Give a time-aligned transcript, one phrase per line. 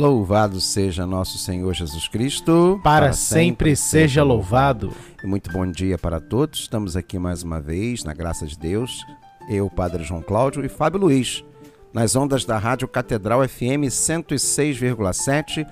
[0.00, 2.80] Louvado seja nosso Senhor Jesus Cristo.
[2.82, 4.94] Para, para sempre, sempre seja louvado.
[5.22, 6.60] Muito bom dia para todos.
[6.60, 9.04] Estamos aqui mais uma vez, na graça de Deus.
[9.46, 11.44] Eu, Padre João Cláudio e Fábio Luiz,
[11.92, 15.66] nas ondas da Rádio Catedral FM 106,7,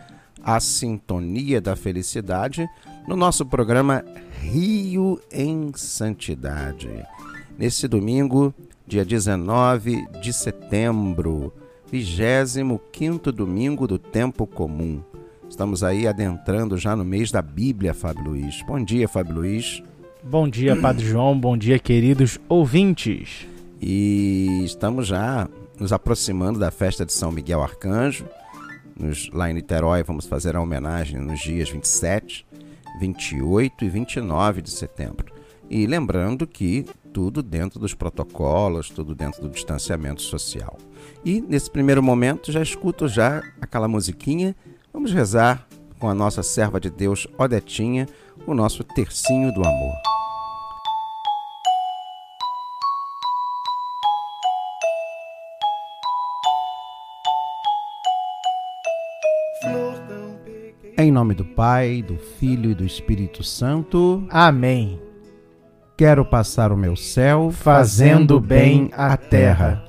[0.44, 2.68] a Sintonia da Felicidade,
[3.06, 4.04] no nosso programa
[4.42, 6.90] Rio em Santidade.
[7.58, 8.52] Nesse domingo,
[8.86, 11.50] dia 19 de setembro
[11.90, 15.02] 25 domingo do tempo comum.
[15.48, 18.62] Estamos aí adentrando já no mês da Bíblia, Fábio Luiz.
[18.66, 19.82] Bom dia, Fábio Luiz.
[20.22, 21.38] Bom dia, Padre João.
[21.38, 23.46] Bom dia, queridos ouvintes.
[23.80, 25.48] E estamos já
[25.80, 28.26] nos aproximando da festa de São Miguel Arcanjo.
[28.94, 32.44] Nos, lá em Niterói, vamos fazer a homenagem nos dias 27,
[33.00, 35.32] 28 e 29 de setembro.
[35.70, 40.76] E lembrando que tudo dentro dos protocolos, tudo dentro do distanciamento social.
[41.24, 44.54] E nesse primeiro momento já escuto já aquela musiquinha.
[44.92, 45.66] Vamos rezar
[45.98, 48.06] com a nossa serva de Deus, Odetinha,
[48.46, 49.94] o nosso tercinho do amor.
[60.96, 64.26] Em nome do Pai, do Filho e do Espírito Santo.
[64.30, 65.00] Amém.
[65.96, 69.88] Quero passar o meu céu fazendo bem à terra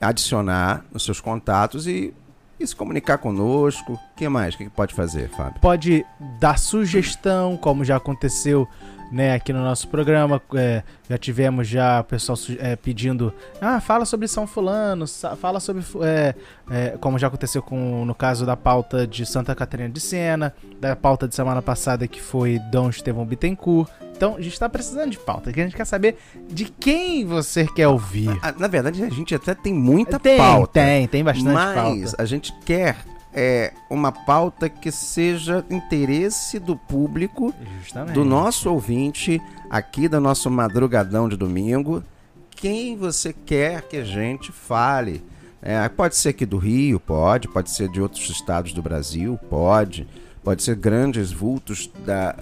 [0.00, 2.12] adicionar os seus contatos e,
[2.58, 3.92] e se comunicar conosco.
[3.94, 4.54] O que mais?
[4.54, 5.60] O que pode fazer, Fábio?
[5.60, 6.04] Pode
[6.40, 8.66] dar sugestão, como já aconteceu
[9.10, 10.40] né, aqui no nosso programa.
[10.54, 15.82] É, já tivemos já o pessoal é, pedindo, ah, fala sobre São Fulano, fala sobre,
[16.02, 16.34] é,
[16.70, 20.94] é, como já aconteceu com, no caso da pauta de Santa Catarina de Sena, da
[20.94, 23.90] pauta de semana passada que foi Dom Estevão Bittencourt.
[24.16, 27.66] Então, a gente está precisando de pauta, que a gente quer saber de quem você
[27.66, 28.28] quer ouvir.
[28.42, 30.72] Na, na verdade, a gente até tem muita tem, pauta.
[30.74, 31.98] Tem, tem bastante mas pauta.
[31.98, 32.96] Mas a gente quer
[33.32, 38.14] é, uma pauta que seja interesse do público, Justamente.
[38.14, 42.02] do nosso ouvinte, aqui do nosso madrugadão de domingo,
[42.50, 45.22] quem você quer que a gente fale.
[45.62, 50.08] É, pode ser aqui do Rio, pode, pode ser de outros estados do Brasil, pode,
[50.42, 52.34] pode ser grandes vultos da,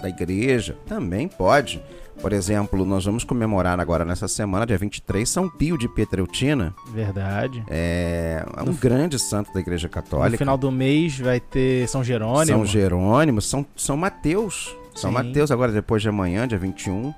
[0.00, 1.82] da igreja, também pode.
[2.20, 6.74] Por exemplo, nós vamos comemorar agora nessa semana, dia 23, São Pio de Pietreutina.
[6.88, 7.62] Verdade.
[7.68, 10.30] É um no, grande santo da Igreja Católica.
[10.30, 12.46] No final do mês vai ter São Jerônimo.
[12.46, 14.74] São Jerônimo, São, São Mateus.
[14.94, 15.14] São Sim.
[15.14, 17.12] Mateus, agora depois de amanhã, dia 21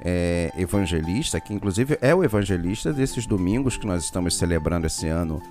[0.00, 5.42] é, evangelista, que inclusive é o evangelista desses domingos que nós estamos celebrando esse ano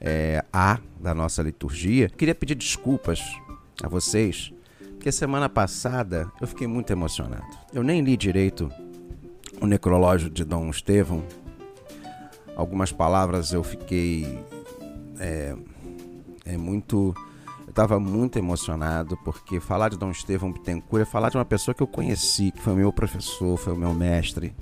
[0.00, 2.08] é, A da nossa liturgia.
[2.08, 3.20] Queria pedir desculpas
[3.82, 4.53] a vocês,
[5.04, 7.44] porque semana passada eu fiquei muito emocionado.
[7.74, 8.72] Eu nem li direito
[9.60, 11.22] o necrológio de Dom Estevão.
[12.56, 14.42] Algumas palavras eu fiquei
[15.20, 15.54] é,
[16.46, 17.14] é muito
[17.68, 21.82] estava muito emocionado, porque falar de Dom Estevão Bittencourt é falar de uma pessoa que
[21.82, 24.54] eu conheci, que foi meu professor, foi o meu mestre,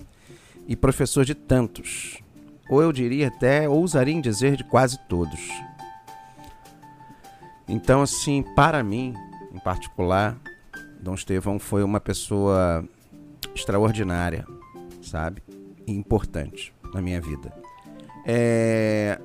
[0.66, 2.20] e professor de tantos,
[2.68, 5.38] ou eu diria até, ousaria em dizer de quase todos.
[7.68, 9.14] Então, assim, para mim,
[9.52, 10.38] em particular,
[11.00, 12.84] Dom Estevão foi uma pessoa
[13.54, 14.46] extraordinária,
[15.02, 15.42] sabe?
[15.86, 17.52] E importante na minha vida.
[18.24, 19.20] É...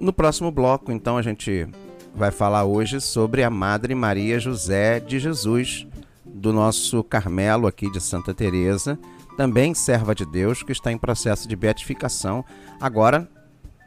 [0.00, 1.68] No próximo bloco, então, a gente
[2.14, 5.86] vai falar hoje sobre a Madre Maria José de Jesus,
[6.24, 8.98] do nosso Carmelo aqui de Santa Teresa,
[9.36, 12.44] também serva de Deus, que está em processo de beatificação,
[12.80, 13.28] agora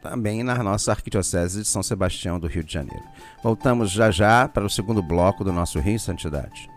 [0.01, 3.03] também na nossa Arquidiocese de São Sebastião do Rio de Janeiro.
[3.43, 6.69] Voltamos já já para o segundo bloco do nosso Rio Santidade.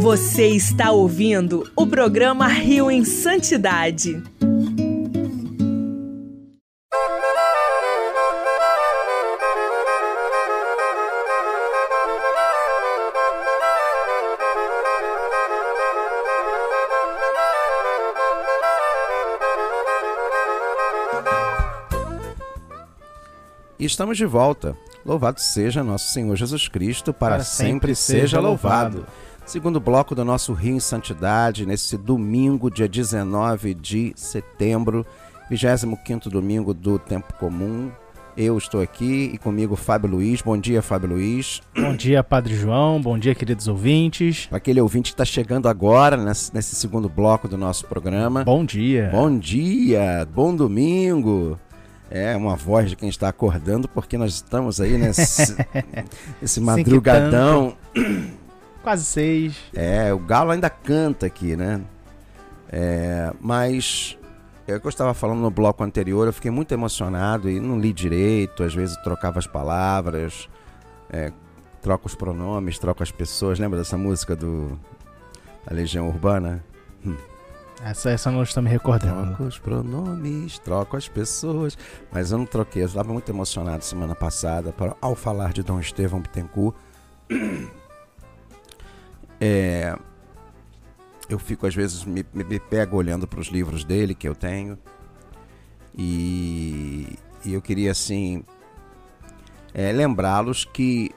[0.00, 4.22] Você está ouvindo o programa Rio em Santidade.
[23.88, 24.76] Estamos de volta.
[25.04, 28.98] Louvado seja nosso Senhor Jesus Cristo, para, para sempre, sempre, seja louvado.
[28.98, 29.12] louvado.
[29.46, 35.06] Segundo bloco do nosso Rio em Santidade, nesse domingo, dia 19 de setembro,
[35.50, 37.90] 25 domingo do Tempo Comum.
[38.36, 40.42] Eu estou aqui e comigo Fábio Luiz.
[40.42, 41.60] Bom dia, Fábio Luiz.
[41.74, 43.00] Bom dia, Padre João.
[43.00, 44.46] Bom dia, queridos ouvintes.
[44.46, 48.44] Para aquele ouvinte que está chegando agora nesse, nesse segundo bloco do nosso programa.
[48.44, 49.08] Bom dia.
[49.10, 51.58] Bom dia, bom domingo.
[52.10, 55.56] É uma voz de quem está acordando, porque nós estamos aí nesse,
[56.40, 57.76] nesse madrugadão
[58.82, 59.56] quase seis.
[59.74, 61.80] É, o Galo ainda canta aqui, né?
[62.70, 64.18] É, mas
[64.66, 67.78] é o que eu estava falando no bloco anterior, eu fiquei muito emocionado e não
[67.78, 70.48] li direito, às vezes trocava as palavras,
[71.10, 71.32] é,
[71.82, 73.58] troca os pronomes, troca as pessoas.
[73.58, 74.78] Lembra dessa música do
[75.66, 76.64] da Legião Urbana?
[77.04, 77.16] Hum.
[77.82, 79.26] Essa, essa não estou me recordando.
[79.26, 81.78] Troca os pronomes, troca as pessoas.
[82.12, 85.78] Mas eu não troquei, eu estava muito emocionado semana passada para, ao falar de Dom
[85.80, 86.76] Estevão Bittencourt.
[89.40, 89.96] É,
[91.28, 94.76] eu fico, às vezes, me, me pego olhando para os livros dele que eu tenho.
[95.96, 98.42] E, e eu queria, assim,
[99.72, 101.12] é, lembrá-los que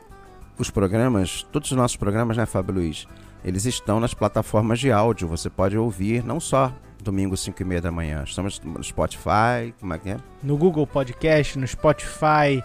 [0.58, 3.08] os programas, todos os nossos programas, né, Fábio Luiz?
[3.44, 5.28] Eles estão nas plataformas de áudio.
[5.28, 6.72] Você pode ouvir não só
[7.02, 8.24] domingo 5 e meia da manhã.
[8.24, 10.18] Estamos no Spotify, como é que é?
[10.44, 12.64] No Google Podcast, no Spotify,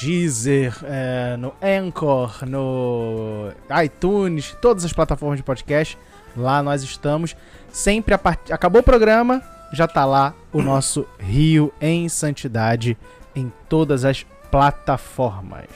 [0.00, 3.52] Deezer, é, no Anchor, no
[3.84, 5.98] iTunes, todas as plataformas de podcast.
[6.36, 7.36] Lá nós estamos.
[7.70, 8.52] Sempre a part...
[8.52, 12.96] acabou o programa, já tá lá o nosso Rio em Santidade
[13.36, 15.68] em todas as plataformas.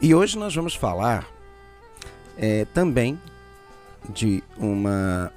[0.00, 1.35] E hoje nós vamos falar
[2.36, 3.18] é, também
[4.10, 5.32] de uma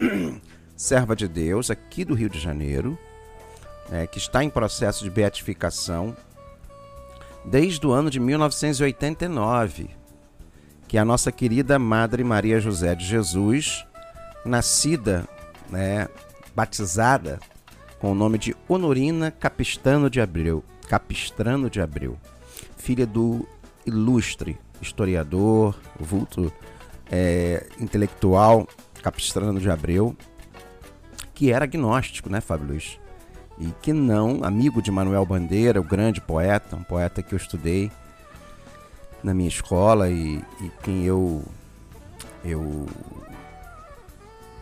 [0.76, 2.98] serva de Deus aqui do Rio de Janeiro,
[3.90, 6.16] é, que está em processo de beatificação
[7.44, 9.90] desde o ano de 1989,
[10.88, 13.84] que é a nossa querida Madre Maria José de Jesus,
[14.44, 15.26] nascida,
[15.70, 16.08] né,
[16.54, 17.38] batizada
[17.98, 22.18] com o nome de Honorina Capistrano de Abreu, Capistrano de Abreu,
[22.76, 23.46] filha do
[23.86, 26.52] ilustre historiador, vulto
[27.10, 28.68] é, intelectual
[29.02, 30.16] Capistrano de Abreu,
[31.34, 32.98] que era agnóstico, né, Fábio Luiz?
[33.58, 37.90] e que não, amigo de Manuel Bandeira, o grande poeta, um poeta que eu estudei
[39.22, 41.42] na minha escola e, e quem eu
[42.44, 42.86] eu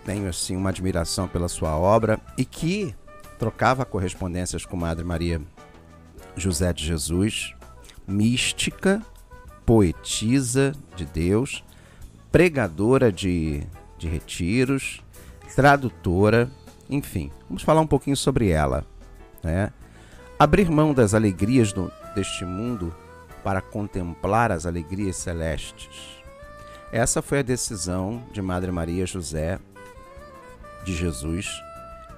[0.05, 2.95] tenho assim uma admiração pela sua obra e que
[3.38, 5.41] trocava correspondências com Madre Maria
[6.37, 7.55] José de Jesus,
[8.07, 9.02] mística,
[9.64, 11.64] poetisa de Deus,
[12.31, 13.62] pregadora de,
[13.99, 15.02] de retiros,
[15.54, 16.50] tradutora,
[16.88, 18.85] enfim, vamos falar um pouquinho sobre ela.
[19.42, 19.73] Né?
[20.38, 22.95] Abrir mão das alegrias do, deste mundo
[23.42, 26.23] para contemplar as alegrias celestes.
[26.92, 29.59] Essa foi a decisão de Madre Maria José
[30.85, 31.49] de Jesus,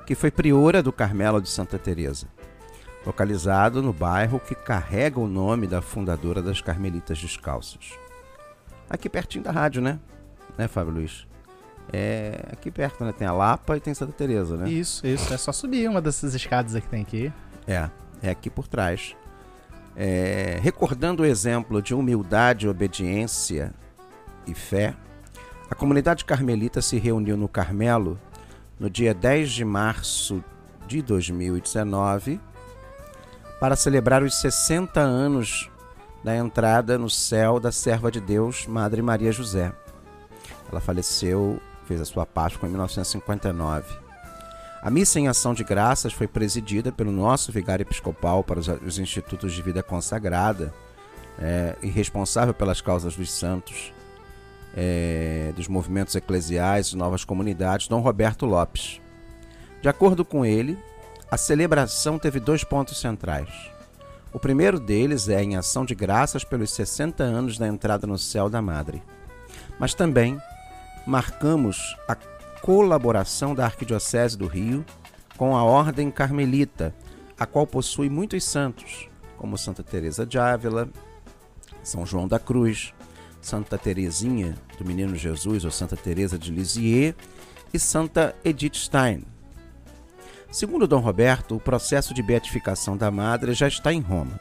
[0.07, 2.27] que foi priora do Carmelo de Santa Teresa,
[3.05, 7.93] localizado no bairro que carrega o nome da fundadora das Carmelitas Descalças.
[8.89, 9.99] Aqui pertinho da rádio, né?
[10.57, 11.27] Né, Fábio Luiz?
[11.93, 13.13] É aqui perto, né?
[13.13, 14.71] Tem a Lapa e tem Santa Teresa, né?
[14.71, 15.33] Isso, isso.
[15.33, 17.33] É só subir uma dessas escadas que tem aqui.
[17.67, 17.91] É,
[18.23, 19.15] é aqui por trás.
[19.97, 23.73] É, recordando o exemplo de humildade, obediência
[24.47, 24.95] e fé,
[25.71, 28.19] a comunidade carmelita se reuniu no Carmelo
[28.79, 30.43] no dia 10 de março
[30.87, 32.41] de 2019
[33.65, 35.71] para celebrar os 60 anos
[36.23, 39.73] da entrada no céu da serva de Deus, Madre Maria José.
[40.71, 43.87] Ela faleceu, fez a sua Páscoa em 1959.
[44.83, 48.99] A missa em ação de graças foi presidida pelo nosso vigário episcopal para os, os
[48.99, 50.71] institutos de vida consagrada
[51.39, 53.95] é, e responsável pelas causas dos santos,
[54.77, 59.01] é, dos movimentos eclesiais e novas comunidades, Dom Roberto Lopes.
[59.81, 60.79] De acordo com ele,
[61.31, 63.49] a celebração teve dois pontos centrais.
[64.33, 68.51] O primeiro deles é em ação de graças pelos 60 anos da entrada no céu
[68.51, 69.03] da Madre.
[69.79, 70.41] Mas também
[71.07, 72.17] marcamos a
[72.61, 74.85] colaboração da Arquidiocese do Rio
[75.37, 76.95] com a Ordem Carmelita,
[77.39, 80.89] a qual possui muitos santos, como Santa Teresa de Ávila,
[81.83, 82.95] São João da Cruz,
[83.41, 87.15] Santa Teresinha do Menino Jesus ou Santa Teresa de Lisieux
[87.73, 89.34] e Santa Edith Stein.
[90.55, 94.39] Segundo Dom Roberto, o processo de beatificação da Madre já está em Roma.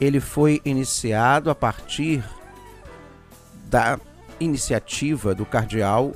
[0.00, 2.24] Ele foi iniciado a partir
[3.66, 4.00] da
[4.40, 6.12] iniciativa do cardeal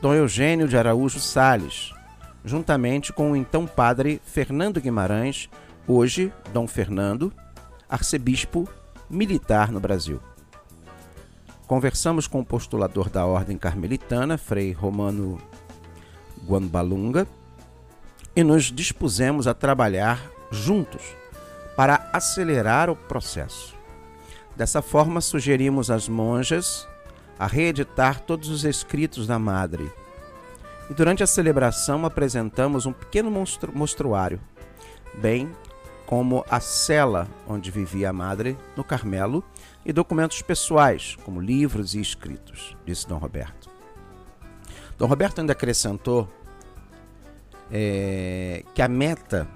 [0.00, 1.92] Dom Eugênio de Araújo Sales,
[2.42, 5.50] juntamente com o então padre Fernando Guimarães,
[5.86, 7.30] hoje Dom Fernando,
[7.86, 8.66] arcebispo
[9.10, 10.18] militar no Brasil.
[11.66, 15.38] Conversamos com o postulador da Ordem Carmelitana, Frei Romano
[16.46, 17.28] Guambalunga,
[18.36, 21.02] e nos dispusemos a trabalhar juntos
[21.76, 23.74] para acelerar o processo.
[24.56, 26.86] Dessa forma, sugerimos às monjas
[27.38, 29.90] a reeditar todos os escritos da Madre.
[30.88, 33.32] E durante a celebração apresentamos um pequeno
[33.72, 34.40] monstruário,
[35.14, 35.50] bem
[36.06, 39.42] como a cela onde vivia a Madre no Carmelo
[39.84, 43.70] e documentos pessoais, como livros e escritos, disse Dom Roberto.
[44.98, 46.28] Dom Roberto ainda acrescentou
[47.70, 49.48] é, que a meta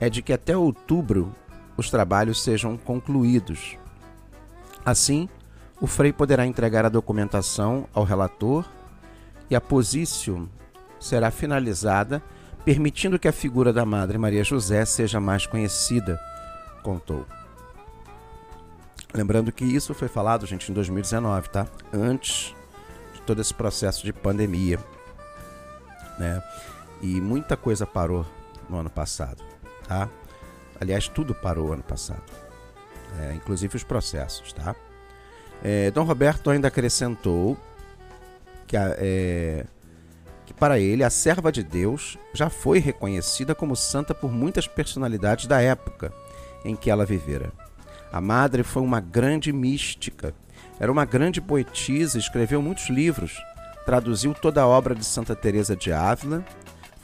[0.00, 1.34] é de que até outubro
[1.76, 3.76] os trabalhos sejam concluídos.
[4.84, 5.28] Assim,
[5.80, 8.64] o Frei poderá entregar a documentação ao relator
[9.50, 10.48] e a posição
[11.00, 12.22] será finalizada,
[12.64, 16.18] permitindo que a figura da Madre Maria José seja mais conhecida,
[16.82, 17.26] contou.
[19.12, 21.66] Lembrando que isso foi falado, gente, em 2019, tá?
[21.92, 22.54] Antes
[23.12, 24.78] de todo esse processo de pandemia,
[26.18, 26.42] né?
[27.02, 28.26] E muita coisa parou
[28.68, 29.42] no ano passado,
[29.86, 30.08] tá?
[30.80, 32.22] Aliás, tudo parou ano passado,
[33.20, 34.74] é, inclusive os processos, tá?
[35.62, 37.56] É, Dom Roberto ainda acrescentou
[38.66, 39.64] que, a, é,
[40.46, 45.46] que para ele a serva de Deus já foi reconhecida como santa por muitas personalidades
[45.46, 46.12] da época
[46.64, 47.52] em que ela vivera.
[48.12, 50.34] A madre foi uma grande mística.
[50.78, 53.36] Era uma grande poetisa, escreveu muitos livros,
[53.84, 56.44] traduziu toda a obra de Santa Teresa de Ávila,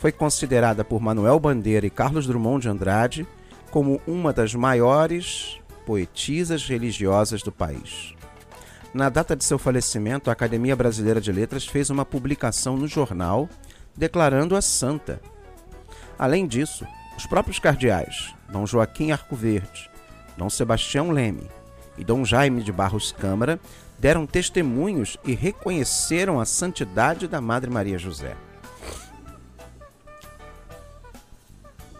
[0.01, 3.29] foi considerada por Manuel Bandeira e Carlos Drummond de Andrade
[3.71, 8.15] como uma das maiores poetisas religiosas do país.
[8.95, 13.47] Na data de seu falecimento, a Academia Brasileira de Letras fez uma publicação no jornal
[13.95, 15.21] declarando-a santa.
[16.19, 19.91] Além disso, os próprios cardeais, Dom Joaquim Arcoverde,
[20.35, 21.47] Dom Sebastião Leme
[21.99, 23.61] e Dom Jaime de Barros Câmara
[23.99, 28.35] deram testemunhos e reconheceram a santidade da Madre Maria José.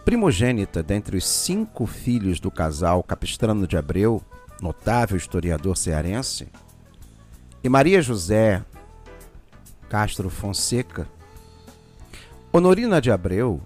[0.03, 4.23] Primogênita dentre os cinco filhos do casal Capistrano de Abreu,
[4.59, 6.47] notável historiador cearense,
[7.63, 8.65] e Maria José
[9.87, 11.07] Castro Fonseca,
[12.53, 13.61] Honorina de Abreu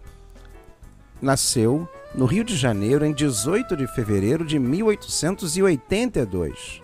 [1.22, 6.82] nasceu no Rio de Janeiro em 18 de fevereiro de 1882.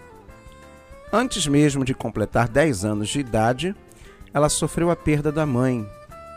[1.11, 3.75] Antes mesmo de completar 10 anos de idade,
[4.33, 5.85] ela sofreu a perda da mãe,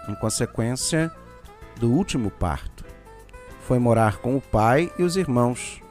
[0.08, 1.12] em consequência
[1.78, 2.73] do último parto.
[3.66, 5.82] Foi morar com o pai e os irmãos,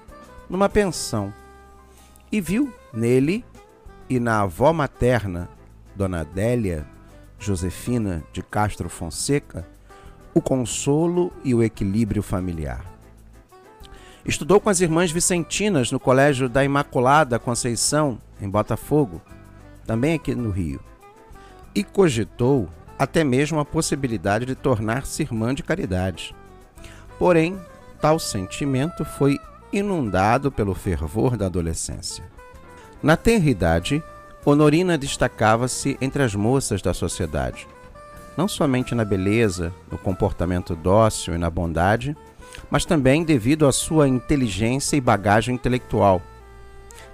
[0.50, 1.34] numa pensão,
[2.32, 3.44] e viu nele
[4.10, 5.50] e na avó materna,
[5.96, 6.88] Dona Adélia
[7.44, 9.68] Josefina de Castro Fonseca,
[10.34, 12.86] o consolo e o equilíbrio familiar.
[14.26, 19.22] Estudou com as irmãs Vicentinas no Colégio da Imaculada Conceição, em Botafogo,
[19.86, 20.80] também aqui no Rio,
[21.76, 26.34] e cogitou até mesmo a possibilidade de tornar-se irmã de caridade.
[27.24, 27.58] Porém,
[28.02, 29.40] tal sentimento foi
[29.72, 32.22] inundado pelo fervor da adolescência.
[33.02, 34.04] Na tenridade,
[34.44, 37.66] Honorina destacava-se entre as moças da sociedade,
[38.36, 42.14] não somente na beleza, no comportamento dócil e na bondade,
[42.70, 46.22] mas também devido à sua inteligência e bagagem intelectual.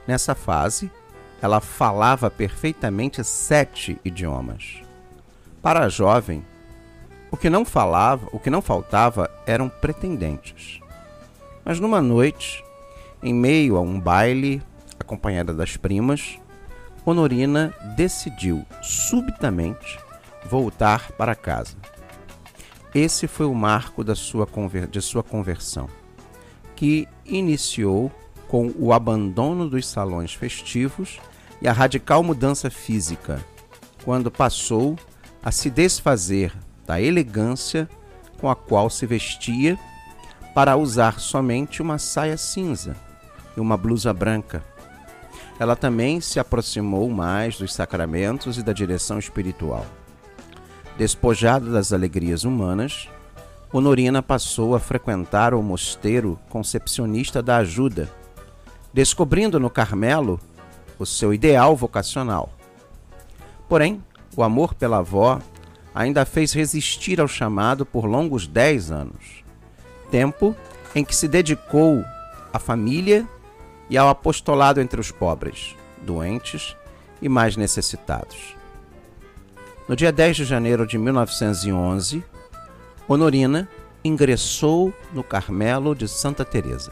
[0.08, 0.92] Nessa fase,
[1.40, 4.82] ela falava perfeitamente sete idiomas.
[5.62, 6.44] Para a jovem,
[7.32, 10.80] o que não falava, o que não faltava eram pretendentes.
[11.64, 12.64] Mas numa noite,
[13.22, 14.62] em meio a um baile,
[15.00, 16.40] acompanhada das primas,
[17.06, 20.00] Honorina decidiu subitamente
[20.46, 21.76] voltar para casa.
[22.94, 24.48] Esse foi o marco da sua
[24.90, 25.88] de sua conversão,
[26.76, 28.12] que iniciou
[28.48, 31.20] com o abandono dos salões festivos
[31.62, 33.44] e a radical mudança física,
[34.04, 34.98] quando passou
[35.44, 36.52] a se desfazer
[36.90, 37.88] da elegância
[38.42, 39.78] com a qual se vestia
[40.56, 42.96] para usar somente uma saia cinza
[43.56, 44.64] e uma blusa branca.
[45.60, 49.86] Ela também se aproximou mais dos sacramentos e da direção espiritual.
[50.98, 53.08] Despojada das alegrias humanas,
[53.72, 58.10] Honorina passou a frequentar o mosteiro concepcionista da ajuda,
[58.92, 60.40] descobrindo no Carmelo
[60.98, 62.50] o seu ideal vocacional.
[63.68, 64.04] Porém,
[64.36, 65.40] o amor pela avó
[65.94, 69.44] ainda fez resistir ao chamado por longos dez anos,
[70.12, 70.56] tempo
[70.96, 72.04] em que se dedicou
[72.54, 73.28] à família
[73.90, 76.76] e ao apostolado entre os pobres, doentes
[77.22, 78.56] e mais necessitados.
[79.88, 82.24] No dia 10 de janeiro de 1911,
[83.08, 83.68] Honorina
[84.04, 86.92] ingressou no Carmelo de Santa Teresa.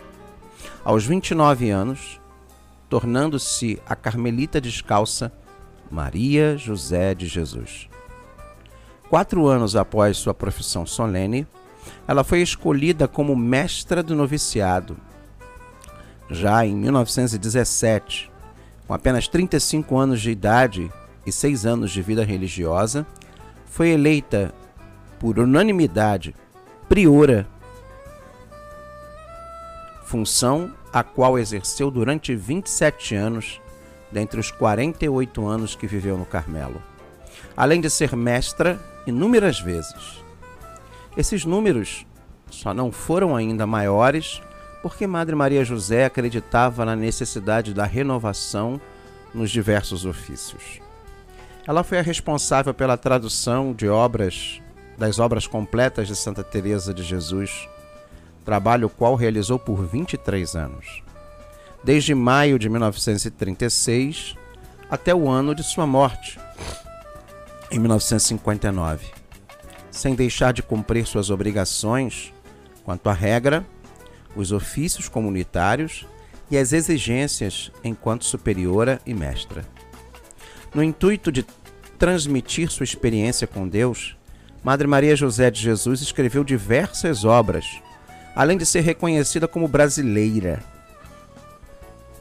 [0.84, 2.20] Aos 29 anos,
[2.90, 5.32] tornando-se a carmelita descalça
[5.92, 7.88] Maria José de Jesus.
[9.10, 11.48] Quatro anos após sua profissão solene,
[12.06, 14.98] ela foi escolhida como mestra do noviciado.
[16.30, 18.30] Já em 1917,
[18.86, 20.92] com apenas 35 anos de idade,
[21.26, 23.06] e seis anos de vida religiosa,
[23.66, 24.54] foi eleita
[25.20, 26.34] por unanimidade
[26.88, 27.46] priora,
[30.06, 33.62] função a qual exerceu durante 27 anos,
[34.10, 36.82] dentre os 48 anos que viveu no Carmelo,
[37.58, 40.24] além de ser mestra inúmeras vezes.
[41.16, 42.06] Esses números
[42.52, 44.42] só não foram ainda maiores
[44.82, 48.80] porque Madre Maria José acreditava na necessidade da renovação
[49.34, 50.80] nos diversos ofícios.
[51.66, 54.62] Ela foi a responsável pela tradução de obras
[54.98, 57.68] das obras completas de Santa Teresa de Jesus,
[58.44, 61.04] trabalho qual realizou por 23 anos.
[61.84, 64.36] Desde maio de 1936
[64.90, 66.40] até o ano de sua morte,
[67.72, 69.08] em 1959,
[69.92, 72.34] sem deixar de cumprir suas obrigações
[72.84, 73.66] quanto à regra,
[74.36, 76.06] os ofícios comunitários
[76.50, 79.66] e as exigências enquanto superiora e mestra.
[80.74, 81.46] No intuito de
[81.98, 84.16] transmitir sua experiência com Deus,
[84.64, 87.82] Madre Maria José de Jesus escreveu diversas obras,
[88.36, 90.64] além de ser reconhecida como brasileira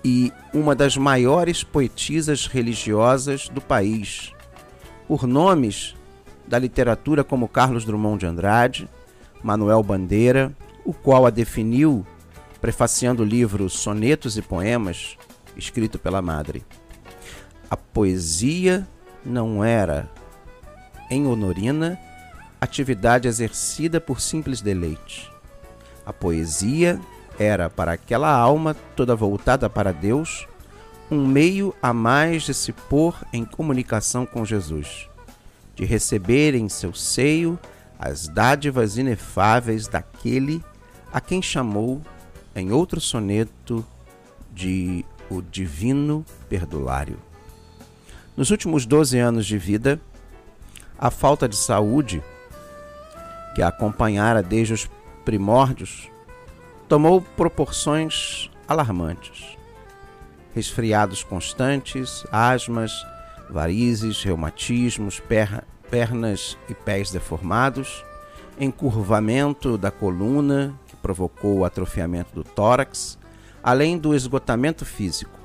[0.04, 4.32] e uma das maiores poetisas religiosas do país,
[5.08, 5.94] por nomes
[6.46, 8.88] da literatura como Carlos Drummond de Andrade,
[9.42, 10.52] Manuel Bandeira,
[10.84, 12.06] o qual a definiu
[12.60, 15.16] prefaciando o livro Sonetos e Poemas,
[15.56, 16.64] escrito pela Madre.
[17.70, 18.86] A poesia
[19.24, 20.08] não era,
[21.10, 21.98] em Honorina,
[22.60, 25.30] atividade exercida por simples deleite.
[26.04, 27.00] A poesia
[27.38, 30.46] era, para aquela alma toda voltada para Deus,
[31.10, 35.08] um meio a mais de se pôr em comunicação com Jesus,
[35.74, 37.58] de receber em seu seio
[37.98, 40.62] as dádivas inefáveis daquele
[41.12, 42.02] a quem chamou,
[42.54, 43.84] em outro soneto,
[44.52, 47.18] de o Divino Perdulário.
[48.36, 50.00] Nos últimos 12 anos de vida,
[50.98, 52.22] a falta de saúde
[53.54, 54.90] que a acompanhara desde os
[55.24, 56.10] primórdios
[56.88, 59.55] tomou proporções alarmantes.
[60.56, 62.90] Resfriados constantes, asmas,
[63.50, 68.02] varizes, reumatismos, per pernas e pés deformados,
[68.58, 73.18] encurvamento da coluna que provocou o atrofiamento do tórax,
[73.62, 75.38] além do esgotamento físico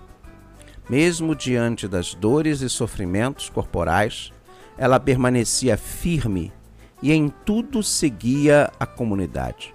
[0.90, 4.32] Mesmo diante das dores e sofrimentos corporais,
[4.78, 6.54] ela permanecia firme
[7.02, 9.74] e em tudo seguia a comunidade.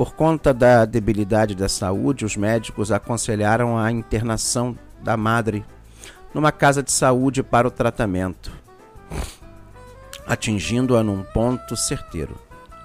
[0.00, 5.62] Por conta da debilidade da saúde, os médicos aconselharam a internação da madre
[6.32, 8.50] numa casa de saúde para o tratamento,
[10.26, 12.34] atingindo-a num ponto certeiro: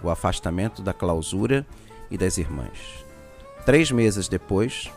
[0.03, 1.65] o afastamento da clausura
[2.11, 3.05] e das irmãs.
[3.65, 4.91] Três meses depois,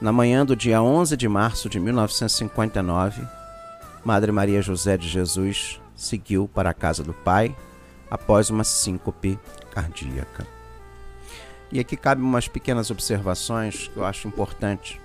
[0.00, 3.20] na manhã do dia 11 de março de 1959,
[4.04, 7.52] Madre Maria José de Jesus seguiu para a casa do Pai
[8.08, 9.36] após uma síncope
[9.72, 10.53] cardíaca.
[11.74, 15.00] E aqui cabe umas pequenas observações que eu acho importante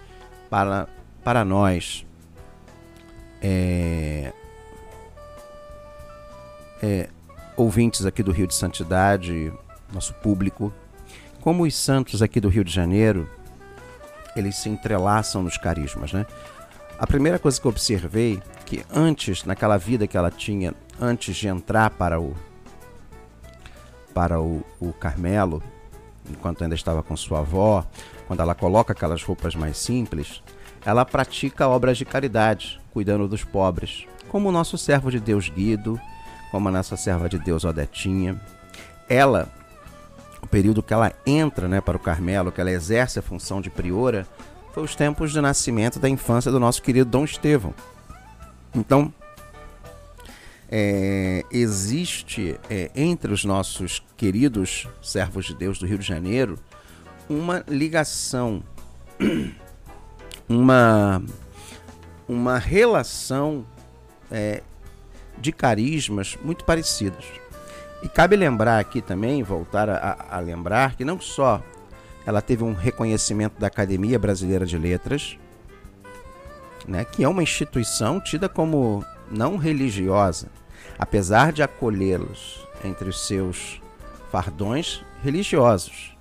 [0.51, 0.87] para,
[1.23, 2.05] para nós.
[3.41, 4.31] É,
[6.79, 7.09] é,
[7.57, 9.51] ouvintes aqui do Rio de Santidade,
[9.91, 10.71] nosso público,
[11.41, 13.27] como os santos aqui do Rio de Janeiro,
[14.35, 16.23] eles se entrelaçam nos carismas, né?
[16.99, 21.47] A primeira coisa que eu observei que antes, naquela vida que ela tinha, antes de
[21.47, 22.35] entrar para o
[24.13, 25.63] para o, o Carmelo,
[26.29, 27.85] enquanto ainda estava com sua avó,
[28.27, 30.41] quando ela coloca aquelas roupas mais simples,
[30.85, 35.99] ela pratica obras de caridade, cuidando dos pobres, como o nosso servo de Deus Guido,
[36.51, 38.39] como a nossa serva de Deus Odetinha.
[39.07, 39.49] Ela,
[40.41, 43.69] o período que ela entra né, para o Carmelo, que ela exerce a função de
[43.69, 44.27] priora,
[44.73, 47.73] foi os tempos de nascimento da infância do nosso querido Dom Estevão.
[48.73, 49.13] Então,
[50.71, 56.59] é, existe é, entre os nossos queridos servos de Deus do Rio de Janeiro
[57.27, 58.63] uma ligação,
[60.47, 61.21] uma,
[62.27, 63.65] uma relação
[64.31, 64.61] é,
[65.37, 67.25] de carismas muito parecidos.
[68.01, 71.61] E cabe lembrar aqui também, voltar a, a lembrar, que não só
[72.25, 75.37] ela teve um reconhecimento da Academia Brasileira de Letras,
[76.87, 80.47] né, que é uma instituição tida como não religiosa,
[80.97, 83.81] apesar de acolhê-los entre os seus
[84.31, 86.17] fardões religiosos.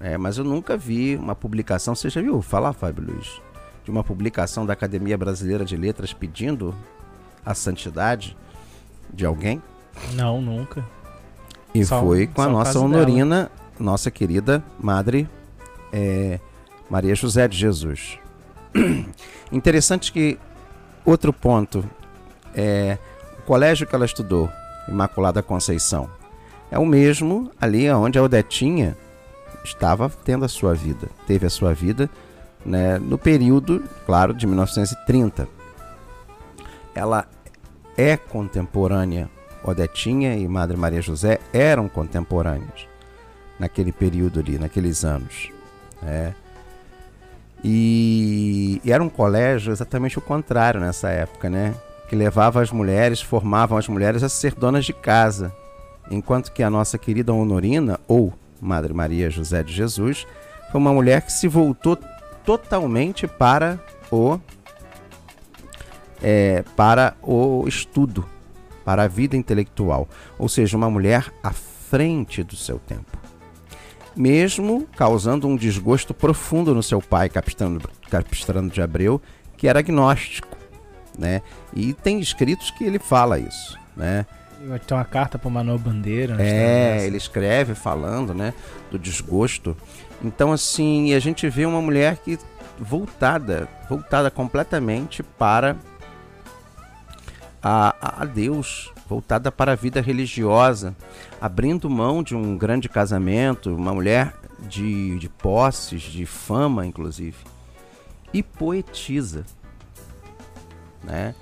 [0.00, 3.40] É, mas eu nunca vi uma publicação, você já viu falar, Fábio Luiz,
[3.84, 6.74] de uma publicação da Academia Brasileira de Letras pedindo
[7.44, 8.36] a santidade
[9.12, 9.62] de alguém?
[10.12, 10.84] Não, nunca.
[11.74, 13.50] E só, foi com a nossa honorina, dela.
[13.78, 15.28] nossa querida Madre
[15.92, 16.40] é,
[16.90, 18.18] Maria José de Jesus.
[19.50, 20.38] Interessante que
[21.06, 21.84] outro ponto
[22.54, 22.98] é
[23.38, 24.50] o colégio que ela estudou,
[24.88, 26.10] Imaculada Conceição,
[26.70, 28.96] é o mesmo ali onde a Odetinha
[29.64, 32.10] estava tendo a sua vida, teve a sua vida
[32.64, 35.48] né, no período, claro, de 1930.
[36.94, 37.26] Ela
[37.96, 39.30] é contemporânea,
[39.62, 42.86] Odetinha e Madre Maria José eram contemporâneas
[43.58, 45.50] naquele período ali, naqueles anos.
[46.02, 46.34] Né?
[47.64, 48.25] E,
[48.86, 51.74] e era um colégio exatamente o contrário nessa época, né?
[52.08, 55.52] Que levava as mulheres, formavam as mulheres a ser donas de casa,
[56.08, 60.24] enquanto que a nossa querida Honorina, ou Madre Maria José de Jesus,
[60.70, 61.98] foi uma mulher que se voltou
[62.44, 64.38] totalmente para o
[66.22, 68.24] é, para o estudo,
[68.84, 73.25] para a vida intelectual, ou seja, uma mulher à frente do seu tempo
[74.16, 79.20] mesmo causando um desgosto profundo no seu pai, Capistrano, Capistrano de Abreu,
[79.56, 80.56] que era agnóstico,
[81.18, 81.42] né?
[81.74, 84.26] E tem escritos que ele fala isso, né?
[84.86, 86.36] Tem uma carta para Manuel Bandeira.
[86.40, 88.54] É, ele escreve falando, né,
[88.90, 89.76] do desgosto.
[90.24, 92.38] Então, assim, a gente vê uma mulher que
[92.78, 95.76] voltada, voltada completamente para
[97.62, 100.96] a, a Deus, voltada para a vida religiosa,
[101.40, 104.34] abrindo mão de um grande casamento, uma mulher
[104.68, 107.36] de, de posses, de fama, inclusive,
[108.32, 109.44] e poetisa.
[111.02, 111.34] Né?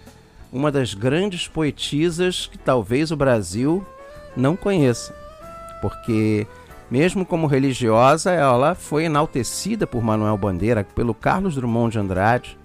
[0.53, 3.85] Uma das grandes poetisas que talvez o Brasil
[4.37, 5.14] não conheça,
[5.81, 6.46] porque
[6.90, 12.59] mesmo como religiosa, ela foi enaltecida por Manuel Bandeira, pelo Carlos Drummond de Andrade,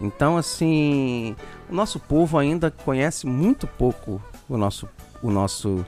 [0.00, 1.36] então, assim,
[1.68, 4.88] o nosso povo ainda conhece muito pouco o nosso,
[5.22, 5.84] o nosso,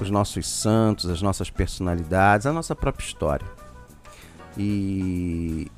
[0.00, 3.46] os nossos santos, as nossas personalidades, a nossa própria história.
[4.56, 5.70] E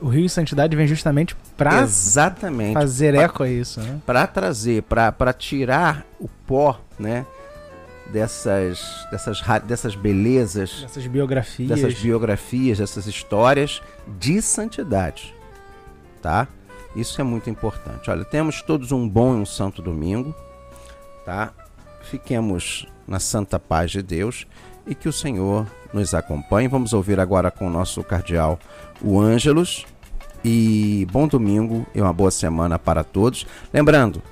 [0.00, 4.00] o Rio em Santidade vem justamente para exatamente fazer pra, eco a isso, né?
[4.04, 7.26] Para trazer, para tirar o pó, né?
[8.10, 13.82] Dessas, dessas, dessas belezas, dessas biografias, dessas biografias, dessas histórias
[14.18, 15.34] de santidade
[16.24, 16.48] tá?
[16.96, 18.10] Isso é muito importante.
[18.10, 20.34] Olha, temos todos um bom e um santo domingo,
[21.22, 21.52] tá?
[22.02, 24.46] Fiquemos na santa paz de Deus
[24.86, 26.66] e que o Senhor nos acompanhe.
[26.66, 28.58] Vamos ouvir agora com o nosso cardeal,
[29.02, 29.84] o Ângelos,
[30.42, 33.46] e bom domingo e uma boa semana para todos.
[33.70, 34.22] Lembrando,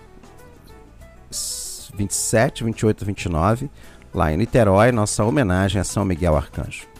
[1.94, 3.70] 27, 28 29,
[4.14, 6.91] lá em Niterói, nossa homenagem a São Miguel Arcanjo.